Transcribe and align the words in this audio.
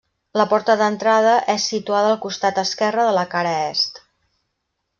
La 0.41 0.45
porta 0.53 0.75
d'entrada 0.79 1.33
és 1.55 1.67
situada 1.73 2.09
al 2.13 2.19
costat 2.25 2.63
esquerre 2.63 3.07
de 3.11 3.15
la 3.19 3.27
cara 3.35 3.53
est. 3.69 4.05